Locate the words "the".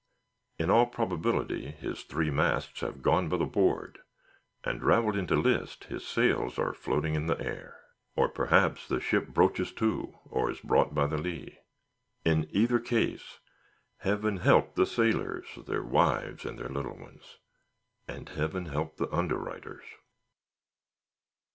3.37-3.45, 7.27-7.39, 8.87-8.99, 11.05-11.19, 14.73-14.87, 18.97-19.07